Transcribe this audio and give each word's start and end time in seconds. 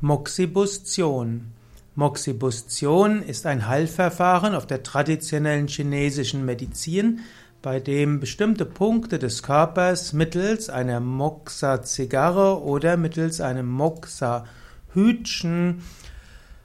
Moxibustion. 0.00 1.50
Moxibustion 1.96 3.20
ist 3.20 3.46
ein 3.46 3.66
Heilverfahren 3.66 4.54
auf 4.54 4.64
der 4.64 4.84
traditionellen 4.84 5.66
chinesischen 5.66 6.44
Medizin, 6.44 7.18
bei 7.62 7.80
dem 7.80 8.20
bestimmte 8.20 8.64
Punkte 8.64 9.18
des 9.18 9.42
Körpers 9.42 10.12
mittels 10.12 10.70
einer 10.70 11.00
Moxa-Zigarre 11.00 12.62
oder 12.62 12.96
mittels 12.96 13.40
einem 13.40 13.68
Moxa-Hütchen 13.68 15.82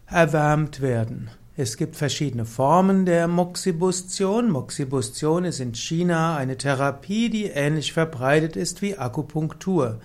erwärmt 0.06 0.82
werden. 0.82 1.32
Es 1.58 1.78
gibt 1.78 1.96
verschiedene 1.96 2.46
Formen 2.46 3.08
der 3.08 3.28
Moxibustion. 3.28 4.52
Moxibustion 4.52 5.46
ist 5.46 5.60
in 5.60 5.74
China 5.74 6.38
eine 6.38 6.56
Therapie, 6.56 7.32
die 7.32 7.46
ähnlich 7.46 7.94
verbreitet 7.94 8.56
ist 8.56 8.84
wie 8.84 8.96
Akupunktur. 8.96 10.00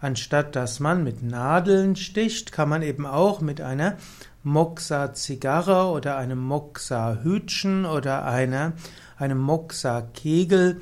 Anstatt 0.00 0.54
dass 0.54 0.78
man 0.78 1.02
mit 1.02 1.22
Nadeln 1.22 1.96
sticht, 1.96 2.52
kann 2.52 2.68
man 2.68 2.82
eben 2.82 3.04
auch 3.04 3.40
mit 3.40 3.60
einer 3.60 3.96
Moxa-Zigarre 4.44 5.90
oder 5.90 6.16
einem 6.16 6.38
Moxa-Hütchen 6.38 7.84
oder 7.84 8.24
einer, 8.24 8.74
einem 9.16 9.38
Moxa-Kegel 9.38 10.80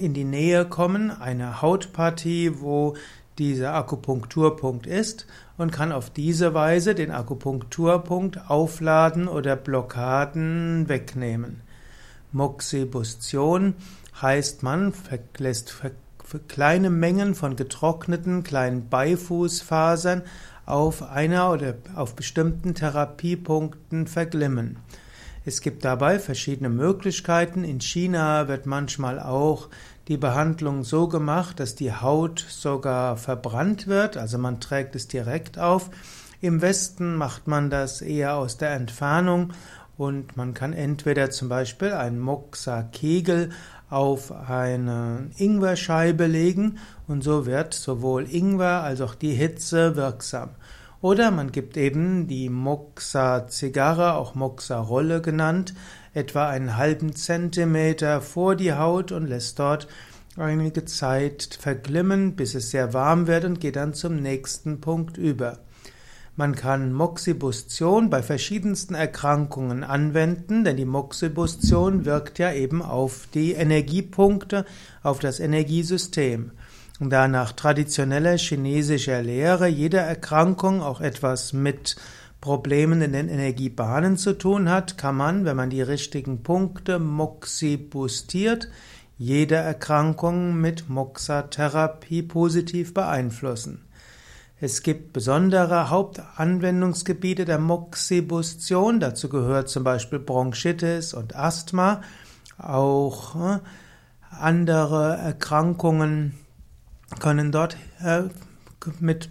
in 0.00 0.14
die 0.14 0.24
Nähe 0.24 0.64
kommen, 0.64 1.10
eine 1.10 1.60
Hautpartie, 1.60 2.60
wo 2.60 2.94
dieser 3.38 3.74
Akupunkturpunkt 3.74 4.86
ist 4.86 5.26
und 5.56 5.72
kann 5.72 5.92
auf 5.92 6.10
diese 6.10 6.54
Weise 6.54 6.94
den 6.94 7.10
Akupunkturpunkt 7.10 8.48
aufladen 8.48 9.28
oder 9.28 9.56
Blockaden 9.56 10.88
wegnehmen. 10.88 11.62
Moxibustion 12.32 13.74
heißt, 14.20 14.62
man 14.62 14.92
lässt 15.38 15.70
kleine 16.48 16.90
Mengen 16.90 17.34
von 17.34 17.56
getrockneten 17.56 18.42
kleinen 18.42 18.88
Beifußfasern 18.88 20.22
auf 20.66 21.02
einer 21.02 21.52
oder 21.52 21.74
auf 21.94 22.16
bestimmten 22.16 22.74
Therapiepunkten 22.74 24.06
verglimmen. 24.06 24.78
Es 25.46 25.60
gibt 25.60 25.84
dabei 25.84 26.18
verschiedene 26.18 26.70
Möglichkeiten. 26.70 27.64
In 27.64 27.80
China 27.80 28.48
wird 28.48 28.64
manchmal 28.64 29.20
auch 29.20 29.68
die 30.08 30.16
Behandlung 30.16 30.84
so 30.84 31.06
gemacht, 31.08 31.60
dass 31.60 31.74
die 31.74 31.92
Haut 31.92 32.44
sogar 32.48 33.16
verbrannt 33.16 33.86
wird, 33.86 34.16
also 34.16 34.38
man 34.38 34.60
trägt 34.60 34.96
es 34.96 35.06
direkt 35.06 35.58
auf. 35.58 35.90
Im 36.40 36.62
Westen 36.62 37.16
macht 37.16 37.46
man 37.46 37.70
das 37.70 38.00
eher 38.00 38.36
aus 38.36 38.56
der 38.56 38.72
Entfernung 38.72 39.52
und 39.96 40.36
man 40.36 40.54
kann 40.54 40.72
entweder 40.72 41.30
zum 41.30 41.48
Beispiel 41.48 41.92
einen 41.92 42.18
Moxa-Kegel 42.18 43.50
auf 43.94 44.32
eine 44.32 45.30
Ingwerscheibe 45.36 46.26
legen 46.26 46.78
und 47.06 47.22
so 47.22 47.46
wird 47.46 47.74
sowohl 47.74 48.26
Ingwer 48.28 48.82
als 48.82 49.00
auch 49.00 49.14
die 49.14 49.32
Hitze 49.32 49.94
wirksam. 49.96 50.50
Oder 51.00 51.30
man 51.30 51.52
gibt 51.52 51.76
eben 51.76 52.26
die 52.26 52.48
Moxa-Zigarre, 52.48 54.14
auch 54.14 54.34
Moxa-Rolle 54.34 55.20
genannt, 55.20 55.74
etwa 56.14 56.48
einen 56.48 56.76
halben 56.76 57.14
Zentimeter 57.14 58.20
vor 58.20 58.56
die 58.56 58.72
Haut 58.72 59.12
und 59.12 59.26
lässt 59.26 59.58
dort 59.58 59.86
einige 60.36 60.84
Zeit 60.86 61.58
verglimmen, 61.60 62.36
bis 62.36 62.54
es 62.54 62.70
sehr 62.70 62.92
warm 62.94 63.26
wird 63.26 63.44
und 63.44 63.60
geht 63.60 63.76
dann 63.76 63.94
zum 63.94 64.16
nächsten 64.16 64.80
Punkt 64.80 65.16
über. 65.16 65.58
Man 66.36 66.56
kann 66.56 66.92
Moxibustion 66.92 68.10
bei 68.10 68.20
verschiedensten 68.20 68.96
Erkrankungen 68.96 69.84
anwenden, 69.84 70.64
denn 70.64 70.76
die 70.76 70.84
Moxibustion 70.84 72.04
wirkt 72.04 72.40
ja 72.40 72.52
eben 72.52 72.82
auf 72.82 73.28
die 73.32 73.52
Energiepunkte, 73.52 74.64
auf 75.04 75.20
das 75.20 75.38
Energiesystem. 75.38 76.50
Und 76.98 77.10
da 77.10 77.28
nach 77.28 77.52
traditioneller 77.52 78.36
chinesischer 78.36 79.22
Lehre 79.22 79.68
jede 79.68 79.98
Erkrankung 79.98 80.82
auch 80.82 81.00
etwas 81.00 81.52
mit 81.52 81.94
Problemen 82.40 83.00
in 83.00 83.12
den 83.12 83.28
Energiebahnen 83.28 84.16
zu 84.16 84.32
tun 84.32 84.68
hat, 84.68 84.98
kann 84.98 85.16
man, 85.16 85.44
wenn 85.44 85.56
man 85.56 85.70
die 85.70 85.82
richtigen 85.82 86.42
Punkte 86.42 86.98
moxibustiert, 86.98 88.68
jede 89.16 89.54
Erkrankung 89.54 90.60
mit 90.60 90.88
Moxatherapie 90.88 92.22
positiv 92.22 92.92
beeinflussen. 92.92 93.84
Es 94.60 94.82
gibt 94.82 95.12
besondere 95.12 95.90
Hauptanwendungsgebiete 95.90 97.44
der 97.44 97.58
Moxibustion. 97.58 99.00
Dazu 99.00 99.28
gehört 99.28 99.68
zum 99.68 99.82
Beispiel 99.82 100.20
Bronchitis 100.20 101.12
und 101.12 101.34
Asthma. 101.34 102.02
Auch 102.56 103.34
äh, 103.34 103.58
andere 104.30 105.16
Erkrankungen 105.16 106.38
können 107.18 107.50
dort 107.50 107.76
äh, 108.00 108.22
mit 109.00 109.30